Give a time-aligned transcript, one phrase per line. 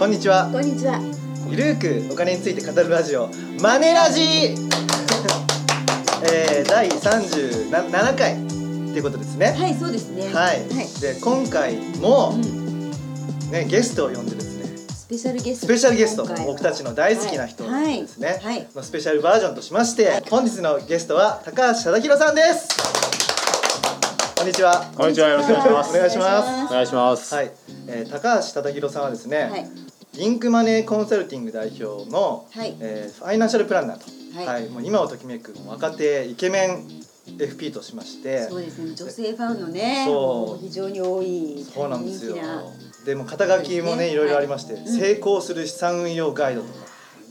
[0.00, 0.48] こんにちは。
[0.50, 0.98] こんにちは。
[1.50, 3.28] ゆるーくお金について語るラジオ
[3.60, 4.22] マネラジ。
[6.24, 8.42] えー、第37回って
[8.96, 9.54] いうことですね。
[9.58, 10.32] はい、そうですね。
[10.32, 10.88] はい、はい。
[11.02, 12.90] で今回もう、ん、
[13.50, 14.74] ねゲストを呼んでですね。
[14.88, 15.66] スペシャルゲスト。
[15.66, 16.46] スペシャルゲスト今回。
[16.46, 18.66] は僕たちの大好きな人はいですね、はい。
[18.74, 22.68] のスペシャルバージョンとしまして本日のゲストは高橋忠宏さんです。
[24.34, 24.82] こんにちは。
[24.96, 25.28] こんにちは。
[25.28, 25.90] よろしくお願いします。
[25.90, 26.48] お願いします。
[26.72, 27.34] お願いします。
[27.34, 27.50] はい、
[27.86, 29.89] えー、高橋忠宏さんはですね、はい。
[30.14, 32.76] リンクマネーコンサルティング代表の、はい。
[32.80, 34.66] えーファイナンシャルプランナーと、ははい。
[34.66, 36.86] いもう今をときめく若手イケメン
[37.38, 38.42] FP としまして。
[38.48, 38.94] そうですね。
[38.94, 40.52] 女性ファンのね、そう。
[40.54, 41.64] も非常に多い。
[41.64, 42.32] そうなんですよ。
[42.32, 42.64] 人気な。
[43.04, 44.08] でも肩書きもねね。
[44.10, 44.88] いろいろありまして、はい。
[44.88, 46.74] 成功する資産運用ガイドとか、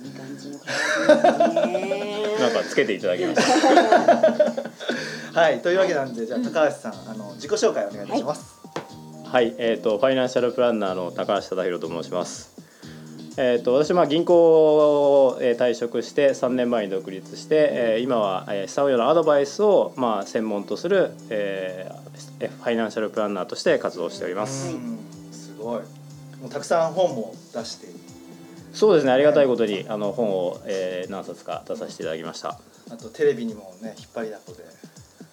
[0.03, 2.37] いい感じの方ですね。
[2.39, 4.69] なんかつけていただきました。
[5.39, 5.61] はい。
[5.61, 8.59] というわけなんでじゃあ高橋さんあの自己紹介お願いいたします、
[9.25, 12.68] はい、えっ、とファイナンシャルプランナーの高橋忠宏と申します。
[13.41, 24.73] えっ、と私まあ銀行をえー退職して3年前に独立して、えー今はえー資産運用のアドバイスをまあ専門とする、えーファイナンシャルプランナーとして活動しております。
[24.73, 24.97] うん
[25.31, 25.81] すごい。
[26.41, 27.87] もうたくさん本も出して。
[28.73, 32.59] そうですね、ありがたいことにあの本を、えー何冊か出させていただきました。
[32.91, 34.65] あとテレビにもね引っ張りだこで。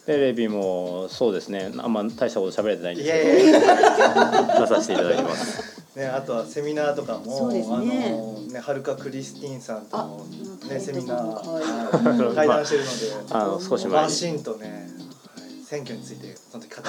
[0.07, 4.61] テレビもそうですね、あんま大したこと喋れてないんいですけど。
[4.61, 5.76] 出させていただきます。
[5.97, 7.65] ね、あとはセミナーとかも、ね。
[7.67, 10.27] あのね、はるかクリスティンさんとの
[10.63, 14.07] あね、セミナー、対談してるので、あの少し前に。
[14.07, 14.89] バシンとね、
[15.35, 15.65] はい。
[15.65, 16.85] 選挙についてその時語っ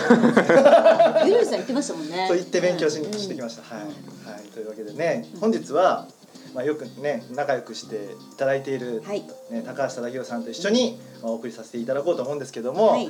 [1.23, 2.27] てゆるさん言ってましたもんね。
[2.27, 3.75] と言って勉強ししてきました。
[3.75, 6.07] はい、はい、というわけでね、本日は。
[6.53, 9.21] まあ、よくね仲良くしていただいている、はい。
[9.51, 13.07] ね、高橋忠宏さんと一緒に、まあ、お送りさせていただこうと思うんですけども、はい。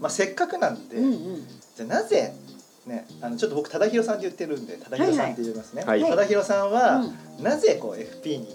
[0.00, 1.46] まあ、せっかくなんで、うんうん。
[1.76, 2.34] じゃあなぜ、
[2.88, 5.84] ね、あのちょっと僕忠宏さんって言ってるんで忠宏さんって言いますね。
[5.84, 7.02] はいはい忠宏さんは、
[7.38, 8.48] うなぜこう FP に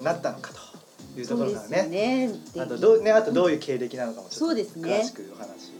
[0.00, 1.78] なったのかというところからね。
[1.78, 2.30] よね。
[2.58, 5.70] あとどうねあとどういう経歴なのかもちょそうっとですね詳しくお話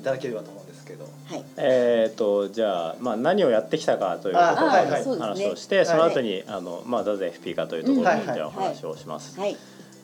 [0.00, 1.04] いただければと思うんですけど。
[1.04, 1.44] はい。
[1.56, 9.38] えー、とじゃあ、まあ、何をやってきたかというところあはいはいで話をして、その後に、あのまあ、なぜ FP かというところにうんじゃあお話をします。
[9.38, 9.56] はい。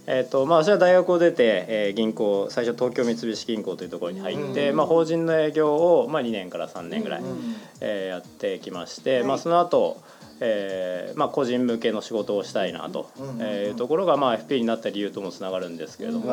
[0.07, 4.77] えーとまあ、私は大学を出て、えー銀行最初東京三菱銀行というところに入って、うん。
[4.77, 7.57] まあ、法人の営業を、まあ、2年から3年ぐらい、うん。
[7.81, 9.25] えーやってきまして、はい。
[9.25, 10.01] まあ、その後、
[10.41, 16.33] えーまあ個人向けの仕事をしたいなと、いうところが、まあ、FP になった理由ともつながるんですけれども。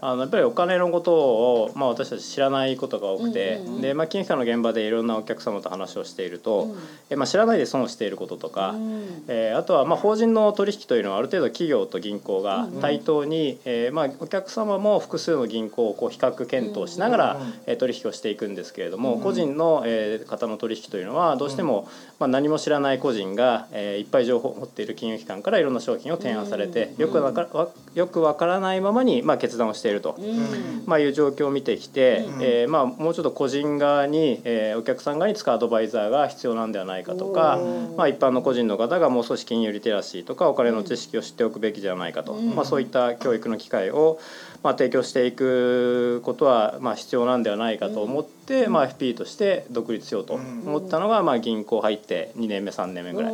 [0.00, 6.74] あのやっぱりお金のことを、まあ、私たち知らないことが多くて、で、まあ、金融機関の現場でいろんなお客様と話をしていると、
[7.10, 9.24] うまあ、知らないで損をしていることとか、うん。
[9.28, 27.02] えーあとはまあ法人の取引というのはある程度企業と銀行がうん対等に、えーまあ、お客様も複数の銀行をこう比較検討しながら、うんえー取引をしていくんですけれども、うん個人の、えー方の取引というのはどうしても、まあ、何も知らない個人が、えーいっぱい情報を持っている金融機関からいろんな商品を提案されて、うん。
[27.02, 30.16] よくわかわよくわからないままに、まあ、決断をしていると。
[30.18, 30.82] うん。
[30.86, 32.42] まあ、いう状況を見てきて、うん。
[32.42, 37.58] えーまあ、もうちょっと個人側に、えーお客さん側に使うアドバイザーが必要なんではないかとか
[37.96, 42.54] まあ、一般の個人の方がもう少し金融リテラシーとかお金の知識を知っておくべきじゃないかと、うん。
[42.54, 44.18] まあ、そういった教育の機会を、
[44.62, 48.35] まあ、提供していくことは、まあ、必要なんではないかと思って、
[48.68, 53.32] まあ、FP として独立しようと思ったのが、まあ、銀行入って2年目3年目ぐらい。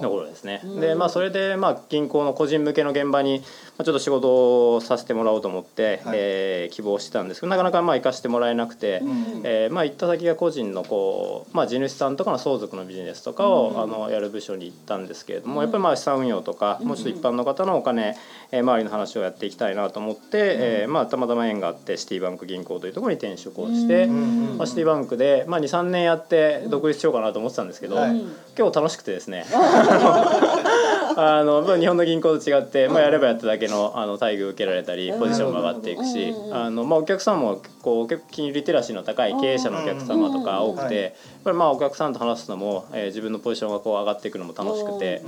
[0.00, 0.80] の頃ですね、うん。
[0.80, 3.44] でまあそれでまあ銀行の個人向けの現場にま
[3.78, 6.18] あちょっと仕事をさせてもらおうと思って、はい。
[6.18, 9.40] えー希望してたんですけどなかなかまあ行かしてもらえなくて、うん。
[9.44, 13.80] えーまあ行った先が個人のこう、まあ、地主さんとかの相続のビジネスとかを、うん。
[13.80, 15.62] あのやる部署に行ったんですけれども、うん。
[15.62, 18.16] やっぱりまあ資産運用とか、もうちょっと一般の方のお金、
[18.52, 28.14] えー周りの話をやっていきたいなと思って、えーまあ、たまたま縁があってシティバンク銀行というところに転職をして、うんまあ、シティバンクで、まあ、23年やって独立しようかなと思ってたんですけど、はい。
[28.54, 29.44] 結構楽しくてですね。
[31.20, 45.22] あのまあ日本の銀行と違って、まあ、やればやっただけのあの待遇を受けられたりポジションも上がっていくしうんあの、まあ、お客さんもこう結構金融リテラシーの高い経営者のお客様とか多くうんてやっぱりまあお客さんと話すのも、えー自分のポジションがこう上がっていくのも楽しくて。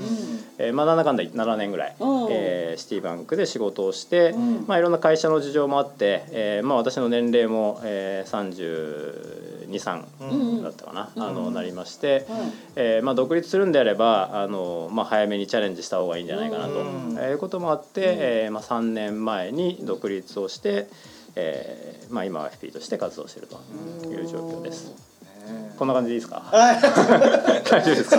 [0.59, 2.29] えーまあ、なんだかんだ7年ぐらい、うん。
[2.31, 4.65] えーシティバンクで仕事をして、うん。
[4.67, 12.27] まあ、いろんな会社の事情もあって、えーまあ、私の年齢も、えー、323だったかな、あのなりまして、
[12.77, 17.17] えーまあ、独立するんであればあの、まあ、早めにチャレンジした方がいいんじゃないかなと、うん。
[17.19, 20.89] えーいうこともあって、えーまあ、3年前に独立をして、
[21.37, 23.57] えーまあ、今は FP として活動していると
[24.07, 25.10] いう状況です。
[25.47, 26.41] ねこんな感じでいいですか？
[26.41, 26.81] は い
[27.71, 28.17] 大丈夫ですか？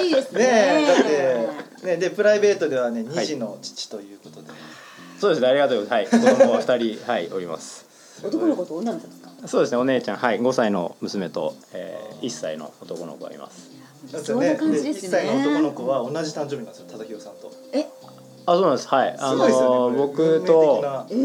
[0.00, 0.38] いいですね。
[0.44, 0.48] ね
[0.82, 4.48] えだってねでプライベートではね2児の父ということで、
[5.20, 6.16] そうですねありがとうございます。
[6.16, 7.86] はい、子供は2人、はい、おります。
[8.22, 9.30] 男の子と女の子ですか？
[9.48, 13.70] そうですねお姉ちゃんはい5歳の娘と、えー、1歳の男の子がいます。
[14.24, 17.52] そんな感じですよね1歳の男の子は同じ誕生日なんですよ忠宏さんと。
[17.72, 17.86] え
[18.50, 18.88] あそうなんです。
[18.88, 19.16] はい。
[19.16, 21.18] あすごいですよねの僕とえー、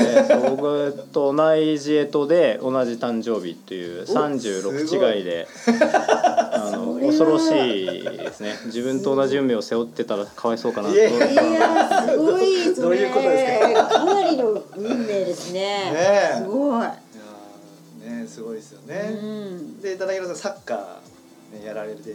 [0.00, 8.54] えーと僕と同いジエとで同じ誕生日っていうすご36違いであの恐ろしいですね。
[8.66, 10.94] 自分と同じ運命を背負ってたらかわいそうかなと。
[10.94, 12.74] いやすごい。
[12.74, 15.60] それどういうことですかなりの運命ですね。
[15.60, 16.86] ねえすごい。
[16.86, 19.80] ねすごいですよね、うん。
[19.80, 22.10] で忠宏さんサッカー、ね、やられて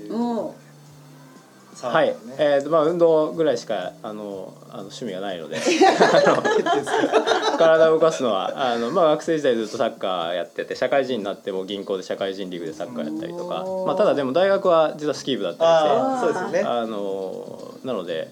[1.82, 2.08] いるおさはい。
[2.08, 5.58] ね、えーとまあ運動ぐらいしかあのあの趣味がないので。
[7.58, 13.66] 体を動かすのはあの、まあ、学生時代ずっとサッカーやってて社会人になっても銀行で社会人リーグでサッカーやったりとか。
[13.86, 16.62] まあ、ただでも大学は実はスキー部だったりしてああそうですよね。
[16.62, 18.30] あのなので、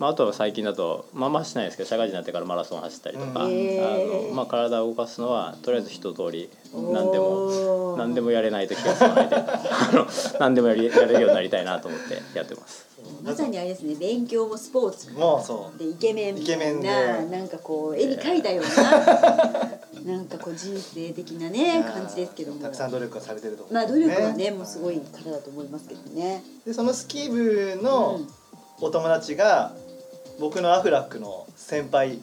[0.00, 10.06] まあ、あとは最近だとまあまあしないですけど社会人になってからマラソン走ったりとか、うんあのまあ、体を動かすのはとりあえず一通りお何でも何でもやれない時が少ないであの
[10.40, 12.88] 何でもやりやれるようになりたいなと思ってやってます。
[13.22, 18.82] まさにあれですね勉強もスポーツもうそうでイケメンイケメンでななんかこう絵に描いたよう
[20.02, 22.62] な なんかこう人生的なね感じですけども。
[22.62, 26.42] たくさん努力はされてると思うまあ努力はねもうすごい方だと思いますけどね。
[26.64, 28.40] でそのスキー部のうん。
[28.82, 29.72] お友達が
[30.40, 32.18] 僕のアフラックの先輩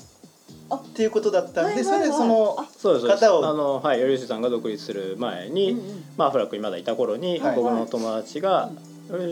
[0.70, 1.84] あっていうことだったんで、はいはいはい。
[1.86, 7.56] それでそのあそうです方をあのはい頼吉さんが独立する前に、うんうんまあアフラックにまだいた頃に、はい。
[7.56, 8.72] 僕の友達が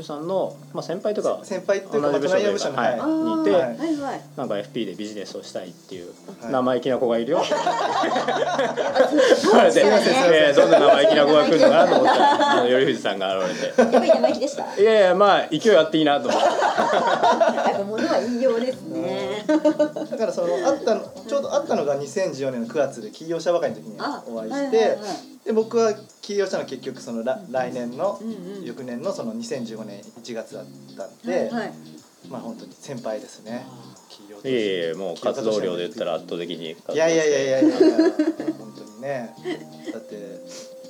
[0.04, 4.22] さんの、まあ、先輩とか先輩っていうか同じ部署はいにいて、はいはいはい。
[4.38, 6.52] なんか FP でビジネスをしたいっていうはい。
[6.52, 7.60] 生意気な子がいるよ、そう
[9.52, 13.82] 言われて、えーどんな生意気な子が来るのかなと思ったら頼藤さんが現れて。
[13.82, 14.76] やっぱり生意気でした。
[14.76, 16.48] いやいやまあ勢いあっていいなと思って。
[16.48, 19.44] やっぱ物は言いようですね。
[19.48, 19.60] だ
[20.18, 25.46] からそのあったのちょうどあったのが2014年の9月で起業したばかりの時にあお会いして、はいはいはい。
[25.46, 28.64] で僕は起業したのは結局その来来年の、うんうん。
[28.64, 30.66] 翌年のその2015年1月だっ
[30.98, 31.74] たんで、はいはい。
[32.30, 33.66] まあ本当に先輩ですね。
[34.10, 37.70] 起業といえいえもう活動量で言ったら圧倒的にいやいやいやいやいやいや
[38.58, 39.36] 本当にね。
[39.92, 40.16] だって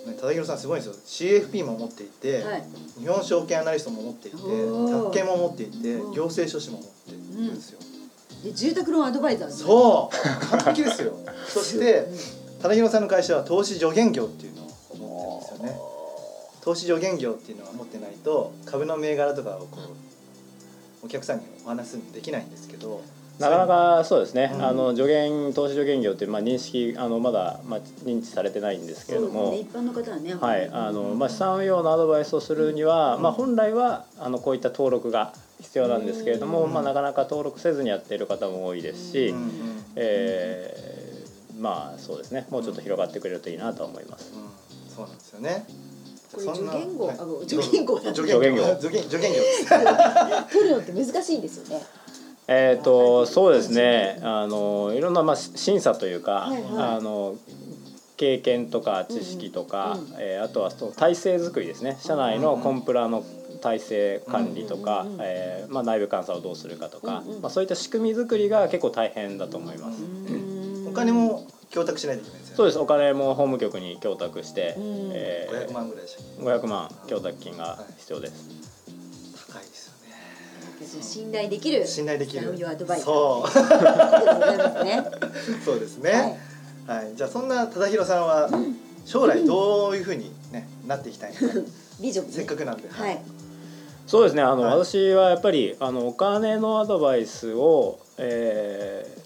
[0.06, 1.40] ね忠宏さんすごいんですよ。
[1.40, 2.64] CFP も持っていて、はい。
[3.00, 7.86] 日本証券アナリストも持っていて宅建も持っていてうん行政書士も持ってるんですよ、で
[8.54, 10.50] 住宅ローンアドバイザーそう。
[10.50, 11.14] 完璧ですよ。
[11.48, 12.08] そして
[12.62, 15.80] 忠宏さんの会社は投資助言業っていうのを持ってるんですよね。
[16.62, 19.68] 投資助言業っていうのは持ってないと株の銘柄とかをこ
[21.04, 23.02] うお客さんにお話しすできないんですけど。
[23.40, 24.64] なかなかそうですね、うん。
[24.64, 29.70] あの助言投資助言業ってまあ認識あのまだまあ認知されてないんですけれども、そうですね。
[29.70, 35.34] 一般の方はねはい、あのまあ資産運用のアドバイスをするには、まあ本来はあのこういった登録が
[35.66, 36.74] 必要なんですけれども、うん。
[36.74, 39.36] まあなかなか登録せずにやっている方も多いですし、
[39.96, 44.34] えーまあそうですね、もうちょっと広がってくれるといいなとは思います。
[44.36, 44.96] うん。
[44.96, 45.66] そうなんですよね。
[46.38, 47.18] 助言語はい。
[47.18, 48.64] あご助言語助助言語。
[48.76, 49.70] 助言助言業です
[50.52, 51.86] 取るのって難しいんですよね。
[52.48, 54.20] えー、とそうですね。
[54.22, 57.36] あのいろんな、まあ、し審査というか、あの
[58.18, 61.98] 経験とか知識とか、えーあとはその体制作りですね。
[62.02, 63.24] 社内のコンプラの
[63.66, 67.42] 体制管理とか、えーまあ、内部監査をどうするかとか、うんうん。
[67.42, 70.04] まあ、そういった仕組み作りが結構大変だと思います。
[70.88, 72.58] お金も供託しないといけないですよね。
[72.58, 72.80] そうです。
[72.80, 75.12] お金も法務局に供託して、うん。
[75.14, 78.50] えー500万ぐらいでしたっけ？500万供託金が必要です。
[79.52, 80.16] 高いですよね。
[80.80, 82.56] じゃあ信頼できる信頼できる。
[83.00, 83.52] そう。
[83.52, 85.06] というですね。
[85.66, 86.40] そうですね。
[86.86, 88.48] はい、じゃあそんな忠宏さんは
[89.06, 91.60] 将来どういうふうにねなっていきたいのか。
[92.00, 92.34] ビジョンね。
[92.34, 92.88] せっかくなんで。
[92.90, 93.35] はい
[94.08, 94.42] そうですね。
[94.42, 94.86] あの、はい。
[94.86, 99.25] 私はやっぱりあのお金のアドバイスを、えー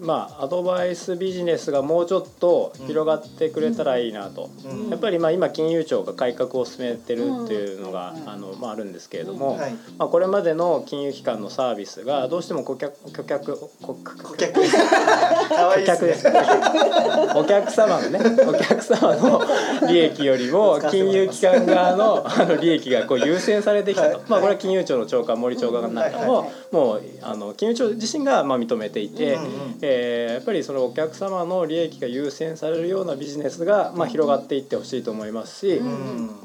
[0.00, 4.90] まあアドバイスビジネスがもうちょっと広がってくれたらいいなと、うん。
[4.90, 8.28] やっぱりまあ今金融庁が改革を進めてるっていうのが、うん。
[8.28, 9.72] あのまあ、あるんですけれども、はい。
[9.98, 14.52] まあ、これまでの金融機関のサービスがどうしても顧客顧客顧顧客。
[14.54, 14.66] 顧
[15.84, 16.06] 客。
[16.06, 16.40] ですね。
[17.34, 19.42] お客様のねお客様の
[19.88, 24.22] 利益よりも金融機関側のあの利益がこう優先されてきたと、はい。
[24.28, 29.50] まあこれは金融庁の長官森長官なんかも、もうあの金融庁自身がまあ認めていて、うんうん
[29.88, 35.84] えーやっぱりそのお客様の利益が優先されるようなビジネスがまあ広がっていってほしいと思いますし、う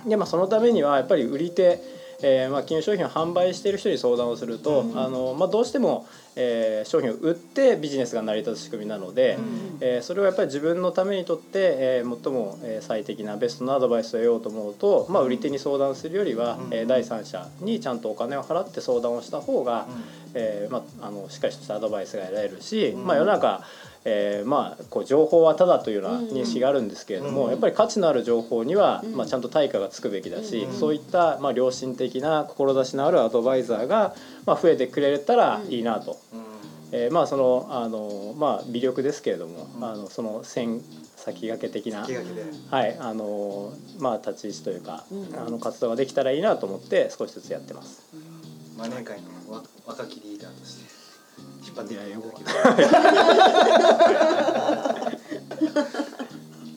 [0.05, 0.09] ん。
[0.09, 1.81] でまあ、そのためにはやっぱり売り手、
[2.23, 4.99] えーまあ、金融商品を販売している人に相談をすると、うん。
[4.99, 9.77] あのまあ、どうしても、えー商品を売ってビジネスが成り立つ仕組みなので、うん。
[9.81, 16.73] えーそれをやっぱり自分のためにとって、えー最もえー最適なベストなアドバイスを得ようと思うと、まあ、売り手に相談するよりは、うん。
[16.73, 19.87] えー第三者にちゃんとお金を払って相談をした方が、
[20.33, 23.05] えーまあ、あのしっかりとしたアドバイスが得られるし、うん。
[23.05, 23.63] まあ、世の中、
[24.03, 29.15] えーまあ、こう情報はただというような認識があるんですけれども、うんやっぱり価値のある情報には、うん。
[29.15, 34.15] まあ、ちゃんと対価がつくべきだし、うんそういった、まあ、良心的な志のあるアドバイザーが、
[34.45, 36.19] まあ、増えてくれたらいいなと。
[36.33, 36.41] うん。
[36.93, 39.83] えーまあそのあのまあ微力ですけれども、うん。
[39.83, 40.81] あのその線
[41.15, 42.07] 先駆け的な
[42.69, 45.39] はいあのまあ立ち位置というか、うん。
[45.39, 48.01] あの活動ができたらいいなと思って少しずつやってます。
[48.77, 50.90] マネー界のわ若きリーダーとして
[51.71, 52.27] 引っ張っていよく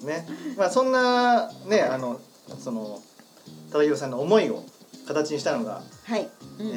[0.07, 0.27] ね。
[0.57, 2.21] まあそんなねあの
[2.59, 3.03] その
[3.73, 4.63] 高弘さんの思いを
[5.09, 6.29] 形にしたのが、はい、
[6.61, 6.69] うん。
[6.69, 6.71] え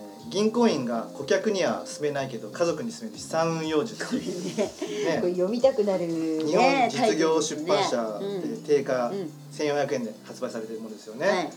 [0.00, 4.06] ー銀行員が顧客には勧めないけど家族に勧める資産運用術。
[4.06, 4.26] これね。
[4.26, 5.20] ね。
[5.20, 9.30] これ読みたくなるね日本実業出版社で定価うん。
[9.52, 11.50] 1400円で発売されてるものですよね、うんはい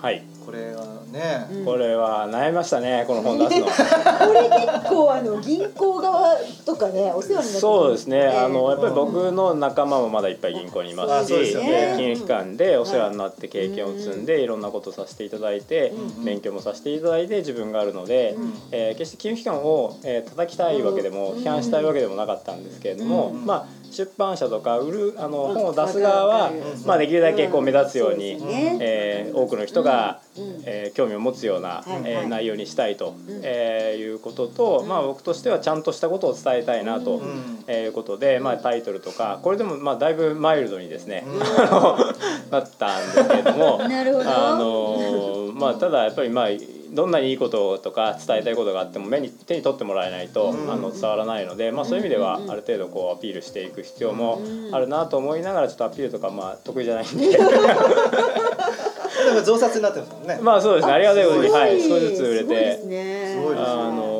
[0.00, 1.64] はい、これはね、うん。
[1.66, 3.66] これは悩みましたねこの本出すの。
[3.68, 3.72] こ
[4.32, 11.26] れ結構あの銀行側とかねお世話になってるそうですね、えーあのやっぱり僕の仲間もまだいっぱい銀行にいます。
[11.26, 11.94] し、うですよね。
[11.96, 14.46] 金融機関でお世話になって経験を積んでい。
[14.46, 23.44] ろんなことをさせていただいて、うん勉強もさせていただいて自分があるので、うんえー決して金融機関を、えー叩きたいわけでも、うん批判したいわけでもなかったんですけれども、うん。
[23.44, 26.52] まあ出版社とか売るあのうん本を出す側は、
[26.86, 28.38] まあ、できるだけこう目立つように、
[28.80, 30.62] えー多くの人が、うん。
[30.64, 33.40] えー興味を持つような、はいえ内容にしたいと、うん。
[33.42, 34.88] えーいうことと、うん。
[34.88, 37.20] まあ、僕としてはちゃんとしたことを伝えたいなと。
[37.68, 41.24] いうことで、まあ、タイトルとかこれでもまあだいぶマイルドにですね、
[42.50, 43.78] なったんですけれども
[44.26, 46.48] あのまあただやっぱりまあ
[46.92, 50.70] どんなにいいこととか伝えたいことがあっても目に手に取ってもらえないと、うん。
[50.70, 52.50] あの伝わらないので、まあ、そういう意味ではうん。
[52.50, 54.74] ある程度こうアピールしていく必要もうん。
[54.74, 57.38] あるなと思いながらちょっとアピールとかまあ得意じゃないんで。
[59.20, 60.92] なんか増刷になってますもんね、まあそうですね。
[60.92, 62.44] ありがたいことに、はい、少しずつ売れて。
[62.44, 62.86] すごいです。
[62.86, 63.34] ね。
[63.34, 63.72] すごいですね。
[63.72, 64.19] あの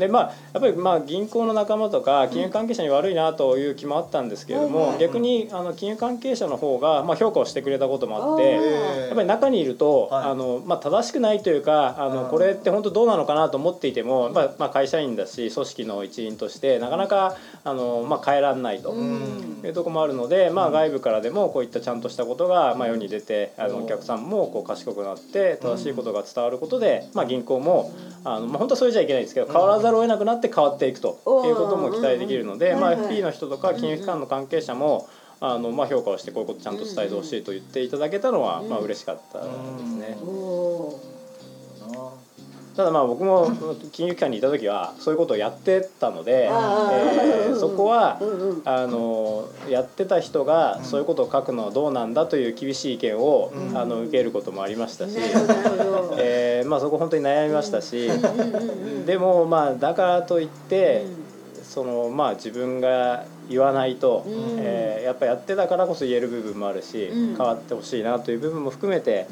[0.00, 9.00] でまあやっぱりまあ銀行の仲間とか金融関係者に悪いなという気もあったんですけれども、逆にあの金融関係者の方がまあ評価をしてくれたこともあっあてー。
[9.06, 10.24] やっぱり中にいると、はい。
[10.30, 12.14] あのまあ、正しくないというかあうん。
[12.14, 18.90] のこれって本当どうなのかなと思っていてもやっぱまあ会社員だし組織の一員としてなかなかあの、まあ、変えられないと。
[18.90, 19.50] うん。
[19.62, 27.92] いうところもあるので、まあ、外部からでもこういったちゃんとしたことが、まあ、世に出てあのお客さんもこう賢くなって正しいことが伝わることで、まあ、銀行も
[28.24, 31.08] あの、まあ、本当はそれじゃいけないんですけど変わらざるを得なくなって変わっていくと
[31.46, 35.08] いうことも期待できるので、まあ、FP の人とか金融機関の関係者も
[35.40, 38.68] あの、まあ、評価をしてこういうことちゃんと伝えてほしいと言っていただけたのは、うん。
[38.68, 40.16] まあ嬉しかったですね。
[42.76, 43.50] ただまあ僕も
[43.92, 48.18] 金融機関にいた時はそういうことをやってたので、えーそこは
[48.64, 53.76] あのやってた人がそういうことを書くのはどうなんだという厳しい意見を、うん。
[53.76, 56.29] あの受けることもありましたし、えー
[56.70, 61.64] まあ、そこ本当に悩みましたし、うんうんうんうんでもまあだからといって、うん。
[61.64, 64.32] そのまあ自分が言わないと、うん。
[64.58, 67.36] えーやっぱやってたからこそ言える部分もあるし、うん。
[67.36, 69.26] 変わってほしいなという部分も含めて、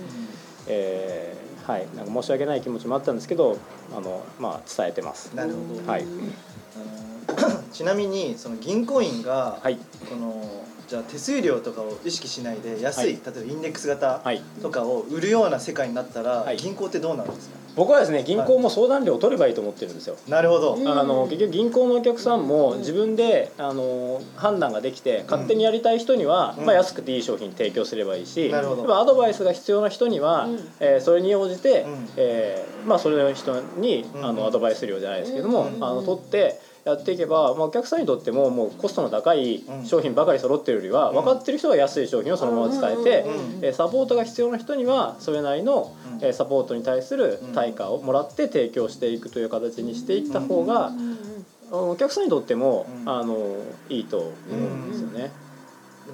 [0.66, 3.58] えーはい、なんか申し訳ない気持ちもあったんですけど
[3.94, 5.34] あの、まあ、伝えてます。
[5.36, 6.04] なるほど、はい。
[7.70, 9.76] ちなみにその銀行員が、はい。
[10.08, 10.42] この
[10.88, 14.40] じゃあ手数料とかを意識しないで安い、はい例えばインデックス型はい。
[14.62, 16.56] とかを売るような世界になったら、はい。
[16.56, 17.58] 銀行ってどうなるんですか？
[17.76, 20.16] 僕はですね銀行も相談料を取ればいいと思ってるんですよ。
[20.28, 26.64] なるほど、うんあの結局銀行のお客さんも自分であの判断ができて勝手にやりたい人には、うん。
[26.64, 28.98] まあ、安くていい商品提供すればいいし、なるほど。
[28.98, 30.68] アドバイスが必要な人には、うん。
[30.80, 32.08] えーそれに応じて、うん。
[32.16, 34.24] えーまあ、それの人に、うん。
[34.24, 35.84] あのアドバイス料じゃないですけども、うん。
[35.84, 41.16] あの取ってやっていけば、まあ、お客さんにとってももうコストの高い商品ばかり揃ってるよりは、うん。
[41.16, 45.94] 分かってる人が安い商品をそのまま伝えて、サポートが必要な人にはそれなりの、
[46.32, 50.92] サポートに対する対価をもらって提供していくという形にしていった方が、
[51.70, 53.08] お客さんにとっても、うん。
[53.08, 53.56] あの
[53.88, 55.30] いいと思うんですよね。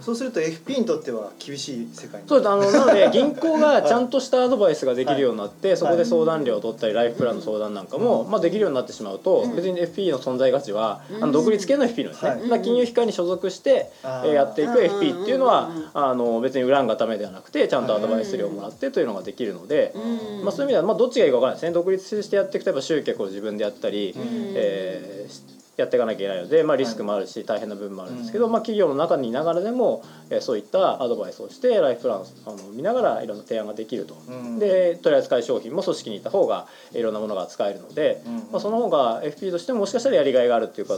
[0.01, 9.57] そうすると FP にとっては厳しい世界にそうあのなので銀行がちゃんとしたアドバイスができるようになって、そこで相談料を取ったりライフプランの相談なんかも、まあ、できるようになってしまうと、うん。
[9.57, 11.25] 別に FP の存在価値は、うん。
[11.25, 12.63] あの独立系の FP のですね、はい。
[12.63, 15.91] 金融機関に所属して、えーやっていく FP っていうのは、うん。
[15.95, 20.45] あの別に恨んがためではなくてちゃんとアドバイス料をもらってというのができるので、うん。
[20.45, 21.73] まあ、そういう意味では、まあ、どっちがいいか分からないですね。
[21.73, 24.23] 独立してやっていくとやっぱ集客を自分でやったり、うん。
[24.57, 25.43] えーし
[25.77, 34.15] やっていかなきゃいけないので、まあ、リスクもあるし大変な部分もあるんですけど、まあ、企業の中にいながらでも、えーそういったアドバイスをしてライフプランをあの見ながらいろんな提案ができると。
[34.29, 34.59] うん。
[34.59, 40.95] で取り扱い商品も組織にいた方がいろんなものが使えるので、うんまあ、その方が FP としてももしかしたらやりがいがあるっていうそ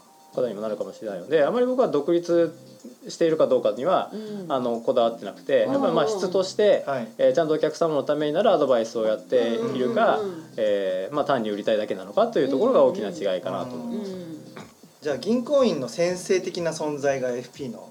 [0.00, 0.03] う
[0.34, 2.54] 方方にもなるかもしれないのであまり僕は独立
[3.08, 4.52] しているかどうかには、うん。
[4.52, 7.08] あのこだわってなくてやっぱりまあ質として、かはい。
[7.18, 14.12] えーちゃんとお客様のためになるアドバイスをやっているか、うんえーまあ、単に売りたいだけなのかというところが大きな違いかなと思います。
[14.12, 14.38] うん。
[15.00, 17.90] じゃあ銀行員の先生的な存在が FP の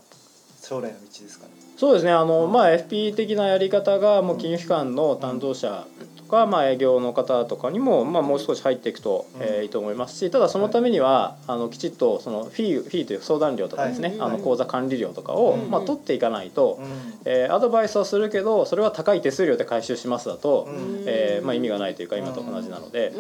[0.62, 1.52] 将来の道ですかね？
[1.78, 2.12] そうですね。
[2.12, 6.03] あの、まあ、FP 的なやり方がもう金融機関の担当者と
[6.34, 9.42] か、まあ、営業の方とかにも、まあ、もう少し入っていくと、うん。
[9.42, 14.20] えーいいと思いますしただそのためには、あのきちっとそのフィーフィーという相談料とかですね、はい。
[14.22, 15.70] あの口座管理料とかを、うん。
[15.70, 16.88] まあ、取っていかないと、うん。
[17.26, 21.04] えーアドバイスはするけどそれは高い手数料で回収しますだと、うん。
[21.06, 23.14] えーまあ、意味がないというか今と同じなので、う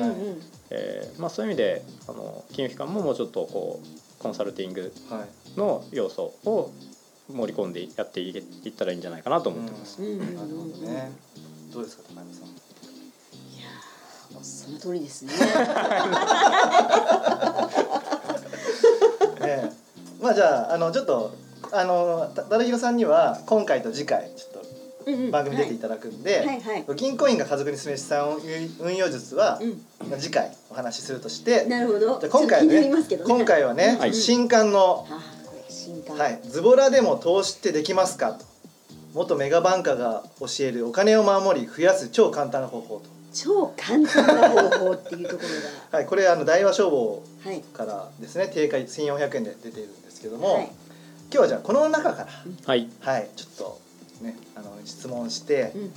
[0.71, 5.59] えーまあ、そういう意味であの金融機関ももうちょっとこうコンサルティングはい。
[5.59, 6.71] の要素を
[7.31, 10.01] 盛り込んでやっていったらいいんじゃないかなと思ってます。
[10.01, 11.11] なるほどね
[11.73, 12.52] どうですか高山さん
[14.43, 15.33] その通りですね。
[19.39, 19.71] ね
[20.21, 21.33] まあじゃああのちょっと
[21.71, 28.37] あのたただひろさんには今回と次回ちょっと番組出ていただくんで、はいはいはい銀行員が家族に示す資産
[28.79, 29.81] 運用術は、うん
[30.19, 31.99] 次回お話しするとしてなるほど。
[31.99, 35.07] じゃあ今回はねますけどね今回はね、はい新刊の。
[36.17, 38.45] はい「ズボラでも投資ってできますか?」と
[39.13, 45.49] 元メガバンカーが教えるお金を守り増やす超簡単な方法と、超簡単な方法っていうところ
[45.97, 47.51] はい、これあの大和消防が。
[47.51, 47.61] はい。
[47.61, 50.63] からですね定価1400円で出ているんですけども、はい。
[50.63, 50.71] 今
[51.31, 52.27] 日はじゃあこの中から、
[52.65, 53.79] はい、はい、ちょっと
[54.21, 55.93] ねあの質問して、うん。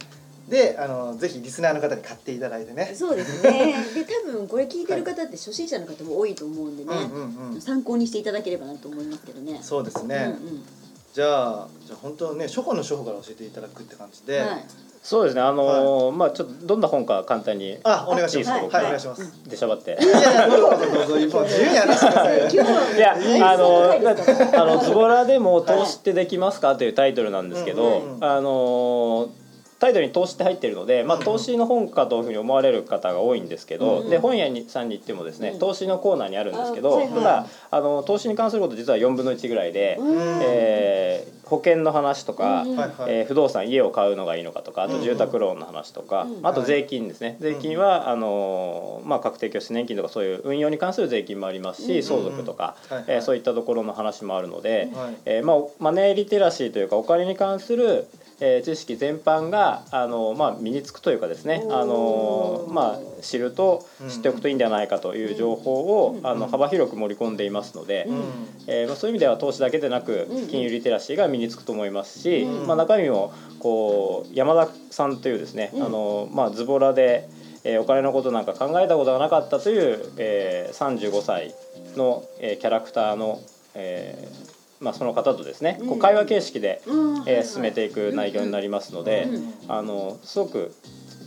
[0.48, 2.94] であのぜひリスナーの方に買っていただいてね。
[2.96, 3.74] そうですね。
[3.94, 6.90] で多分これ聞いてる方って初心者の方も多いと思うんでね。
[7.12, 9.58] うんうんうん、参考にしていただければなと思いますけどね。
[9.62, 10.64] そうですね、うんうん。
[11.12, 14.64] じゃあじゃあ本当ね初歩の初歩から教えていただくって感じで、はい。
[15.06, 15.40] そうですね。
[15.40, 17.78] あのーまあちょっとどんな本か簡単に。
[17.84, 18.50] あお願いします。
[18.50, 19.96] はいい、いお願いします、出しゃばって。
[20.02, 22.98] いやいやどうぞどうぞどうぞ一本自由に話してくださいよ今日はい
[23.38, 26.74] やあのあのズボラでも投資ってできますか？
[26.74, 28.24] というタイトルなんですけど、うんうんうん。
[28.24, 29.28] あの
[29.78, 34.10] タイトルに投資って入ってるので、まあ、投資の本かというふうに思われる方が多いんですけど、うんうん。
[34.10, 35.58] で本屋にさんに行ってもですね、うん。
[35.58, 40.16] 投資のコーナーにあるんですけど、ただあの投資に関すること実は4分の1ぐらいで、うん。
[40.42, 42.64] えー保険の話とか、
[43.06, 52.02] えー不動産家を買うのがいいのかとかあと住宅ローンの話とか、うんあと税金ですね、税金はあのーまあ、確定拠出年金とかそういう運用に関する税金もありますし、うん。
[52.02, 53.04] 相続とか、はいはい。
[53.08, 55.14] えーそういったところの話もあるので、はい。
[55.24, 58.08] えーまあ、マネーリテラシーというかお金に関する、
[58.40, 64.08] えー知識全般があの、まあ、身につくというかですねあの、まあ、知るとうん。
[64.10, 66.26] 知っておくといいんじゃないかという情報を、うん。
[66.26, 68.04] あの幅広く盛り込んでいますので。
[68.08, 68.22] うん。
[68.66, 72.66] えーまあ、そういう意味では投資だけでなくうん金融リテラシーが身につくと思いますし、うん。
[72.66, 75.82] まあ、中身もこう山田さんというですね、うん。
[75.84, 77.28] あのまあ、ズボラで、
[77.64, 81.54] えーお金のことなんか考えたことがなかったという、えー、35歳
[81.96, 83.40] の、えーキャラクターの、
[83.74, 84.45] えー
[84.80, 87.22] まあ、その方とですね、こううん会話形式で、うん。
[87.26, 89.54] えー進めていく内容になりますので、うん。
[89.68, 90.74] あのすごく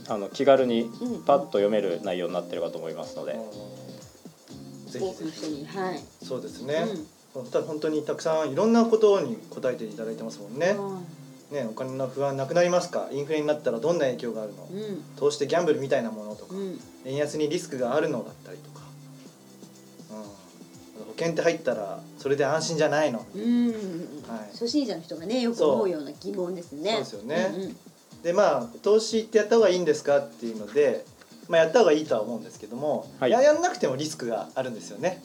[0.08, 1.22] あの気軽にうん。
[1.24, 3.38] パッと読める内容になってるかと思いますので。
[4.86, 5.66] ぜひぜひ。
[5.66, 6.00] はい。
[6.22, 6.84] そうですね、
[7.34, 7.46] うん。
[7.46, 10.74] た本当にたくさんいろんなことに答えていただいてますもんね。
[10.76, 11.00] は
[11.50, 13.08] ねお金の不安なくなりますか？
[13.10, 15.02] インフレになったらどんな影響があるの、いうん。
[15.16, 16.80] 投資ってギャンブルみたいなものとか、うん。
[17.04, 18.69] 円安にリスクがあるのだったりと
[21.20, 23.24] 険って入ったらそれで安心じゃないの。
[23.34, 23.68] うん。
[23.68, 24.50] はい。
[24.52, 26.92] 初心者の人がねよく思うような疑問ですね。
[26.92, 27.52] そうですよね。
[27.54, 27.76] うんうん。
[28.22, 31.04] でまあ投資ってやった方がいいんですかっていうので、
[31.48, 33.30] まあ、やった方がいいとは思うんですけども、はい。
[33.30, 35.22] ややんなくてもリスクがあるんですよね。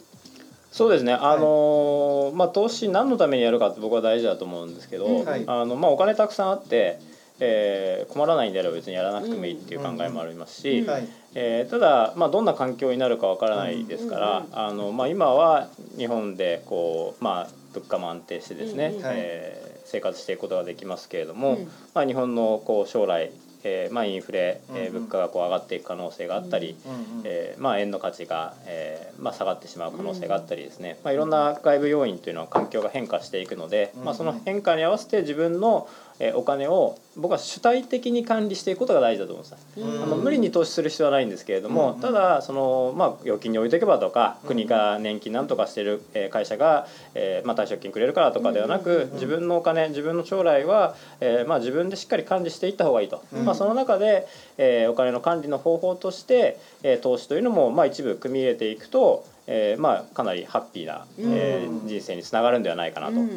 [0.72, 5.24] そうですね、あのーまあ、投資何のためにやるかって僕は大事だと思うんですけど、うん。
[5.24, 5.44] はい。
[5.46, 6.98] あのまあ、お金たくさんあって、
[7.40, 10.86] えー困らないんであれば別にやらなくてもいいっていう考えもありますし、
[11.34, 15.68] えーただ、まあ、どんな環境になるかわからないですから、うんあのまあ、今は
[15.98, 19.14] 日本でこう、まあ、物価も安定してですね、うんうんはい。
[19.18, 21.70] えー生活していくことができますけれども、うん。
[21.94, 23.30] まあ、日本のこう将来、
[23.62, 34.04] えーまあ、インフレ、えー物価がこう上がっていく可能性があったり、うんうんえーまあ、円の価値が、えーまあ、下がってしまう可能性があったりですね、まあ、いろんな外部要因というのは環境が変化していくので、うん。
[34.04, 39.80] まあ、その変化に合わせて自分の、えーお金を僕は主体的に管理していくことが大事だと思うんです。
[39.80, 40.02] うん。
[40.02, 42.00] あの無理に投資する必要はないんですけれども、うん。
[42.00, 53.44] ただその、まあ、預金に置いとけばとかうん国が年金なんとかしてる、えー会社が、えーまあ、退職金くれるからとかではなく、うん自分のお金自分の将来は、えーまあ、自分でしっかり管理していった方がいいと、うん。
[53.46, 54.26] まあ、その中で、
[54.58, 61.88] えーお金の管理の方法として、えー投資というのも、まあ、一部組み入れていくと、えーまあ、かなりハッピーな、えーうん。
[61.88, 63.12] 人生につながるんではないかなと。
[63.14, 63.28] いう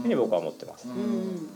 [0.00, 0.88] ふうに僕は思ってます。
[0.88, 1.48] んうん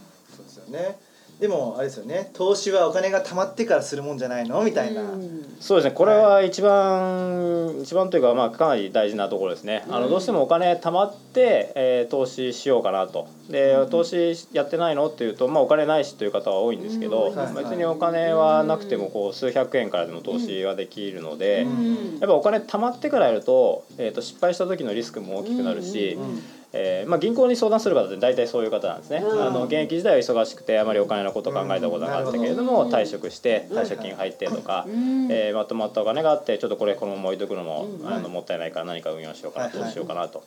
[0.48, 0.98] そうですよね。
[1.40, 2.28] でもあれですよね。
[2.34, 4.62] 投資はお金が貯まってからするもんじゃないの？
[4.62, 5.56] みたいな、うん。
[5.58, 5.92] そうですね。
[5.92, 10.02] これは一番、一番というかまあかなり大事なところですね、あうん。
[10.02, 13.26] のどうしてもお金貯まって、えー投資しようかなと。
[13.48, 15.06] で投資やってないの？
[15.06, 17.34] っていうと、まあ、お金ないしという方は多いんですけど、うん。
[17.34, 22.18] はい別にお金はなくてもこう数百円からでも投資ができるので、うん。
[22.20, 26.22] やっぱお金貯まってからやると,、えー、と失敗した時のリスクも大きくなるし、うん。
[26.22, 29.42] うんえーまあ、銀行に相談する方って大体そういう方なんですね、うん。
[29.42, 32.92] あの現役時代は忙しくてあまりお金のことを考えたことがなかったけれども、うん。
[32.92, 33.78] 退職してうん。
[33.78, 35.28] 退職金入ってとか、うん。
[35.30, 38.08] えーまとまったお金があってちょっとこれこのまま置いとくのも、うん。
[38.08, 39.82] あのもったいないから何か運用しようかな、はいはい。
[39.82, 40.44] 投資しようかなと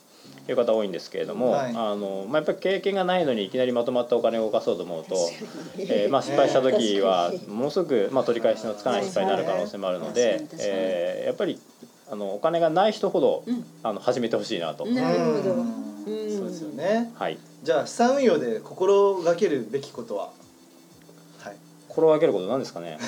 [0.47, 1.71] いう方多いんですけれども、はい。
[1.71, 5.15] あのまあ、やっぱり経験がないのにいきなりまとまったお金を動かそうと思うと、
[5.77, 11.59] えーまあ、失敗した時は ものすごく、まあ、取り返しのつかない失敗になる可能性もあるのはいでえーやっぱり
[12.11, 13.65] あのお金がない人ほど、うん。
[13.81, 14.85] あの始めてほしいなと。
[14.85, 16.11] なるほどそ
[16.43, 17.11] うですよね。
[17.17, 17.37] はい。
[17.63, 20.29] じゃあ資産運用で心がけるべきことは？
[21.39, 21.55] はい。
[21.87, 22.97] 心がけることなんですかね？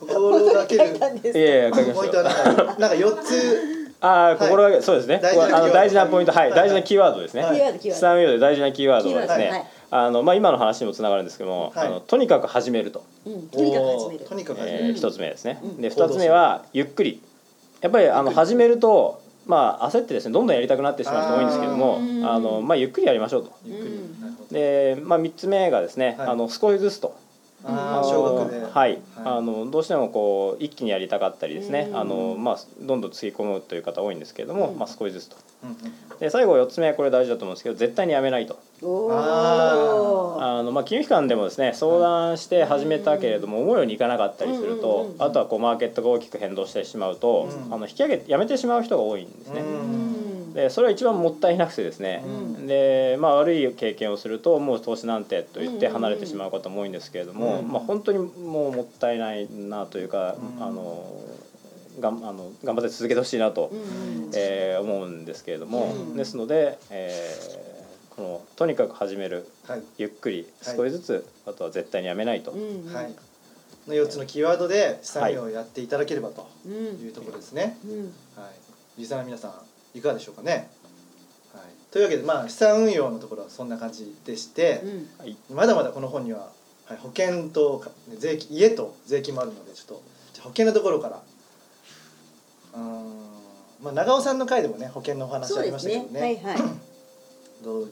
[0.00, 0.84] 心がける。
[0.86, 2.24] いやいや、書きまポインしたよ。
[2.24, 3.82] トはなんかなんか4つ。
[4.00, 5.20] ああ、心がけ、そうですね。
[5.22, 5.64] 大事なキーワード。
[5.64, 6.58] あの大事なポイント、はい、はい。
[6.58, 7.42] 大事なキーワードですね。
[7.42, 7.56] はい。
[7.56, 7.94] キーワードキーワード。
[7.94, 9.44] 資産運用で大事なキーワードはですね。
[9.44, 9.66] キーワードはい。
[10.06, 11.86] あの、まあ、今の話にもつながるんですけども、はい。
[11.86, 13.04] あの、とにかく始めると。
[13.26, 13.48] うん。
[13.48, 14.24] とにかく始める。
[14.24, 14.28] おー。
[14.28, 15.60] とにかく始めえるー一つ目ですね。
[15.62, 17.22] うんで、二つ目は、ゆっくり。
[17.80, 19.20] やっぱり、あの、始めると。
[19.46, 23.52] まあ、焦ってですね、どんどんやりたくなってしまう人多いんですけどもあ、の、まあ、ゆっくりやりましょうと。
[24.52, 26.28] で、まあ、三つ目がですね、はい。
[26.28, 27.16] あの、少しずつと。
[27.64, 28.66] あ小学で。
[28.72, 31.96] はい、あのどうしてもこう一気にやりたかったりですね、うん。
[31.96, 34.78] あのまあどんどんつぎ込むという方多いんですけれども、うん。
[34.78, 35.36] まあ少しずつと。
[36.18, 38.58] で最後4つ目これ大事だと思うんですけど絶対にやめないと。
[38.82, 45.22] おあの、まあ、金融機関でもですね相談して始めたけれども思うようにいかなかったりするうんうんとうん。
[45.22, 47.74] あとはこうマーケットが大きく変動してしまうと、うん。
[47.74, 49.62] あの引き上げやめてしまう人が多いんですね。
[50.52, 52.66] うんでそれは一番もったいなくてですね、うん。
[52.66, 57.68] でまあ、悪い経験をするともう投資なんてと言ってうん離れてしまう方も多いんですけれども、うん。
[57.72, 60.62] まあ、本当にもうもったいないなというか、うん。
[60.62, 61.04] あの
[62.00, 66.16] がんあの頑張って続けてほしいなと、うんえー思うんですけれども、うん。
[66.16, 67.72] ですので、えー
[68.14, 69.82] このとにかく始めるはい。
[69.96, 70.76] ゆっくりはい。
[70.76, 73.14] 少しずつ、あとは絶対にやめないと、うんはい。
[73.88, 77.78] の4つのキーワードで資産運用をやっていただければとうんいうところですね。
[77.84, 78.00] うん。
[78.36, 78.52] はい。
[78.98, 79.52] リスナーの皆さん
[79.94, 80.70] いかがでしょうかね。
[81.54, 81.62] はい。
[81.92, 85.36] というわけでまあ資産運用のところはそんな感じでして、うんはい。
[85.52, 86.50] まだまだこの本には、
[86.86, 90.02] はい、保険とか税金家と税金もあるのでちょっと
[90.32, 91.22] じゃあ保険のところから
[92.74, 93.12] うーん
[93.82, 96.20] まあ長尾さんの回でもね保険のお話ありますしたけどね。
[96.20, 96.58] はいはい。
[97.64, 97.90] どう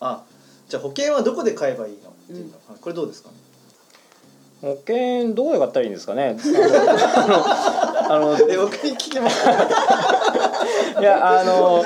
[0.00, 0.22] あ
[0.68, 2.10] じゃあ保険はどこで買えばいいの？
[2.10, 2.52] っていうの、うん。
[2.52, 3.34] はいこれどうですかね？
[4.62, 6.38] 保険どこで買ったらいいんですかね？
[8.08, 9.44] あのえ僕に聞きます？
[11.00, 11.84] いやあの